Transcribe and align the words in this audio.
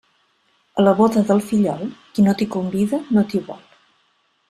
A 0.75 0.85
la 0.85 0.93
boda 1.01 1.23
del 1.27 1.43
fillol, 1.51 1.83
qui 2.17 2.25
no 2.29 2.35
t'hi 2.41 2.51
convida 2.59 3.01
no 3.19 3.29
t'hi 3.33 3.47
vol. 3.53 3.65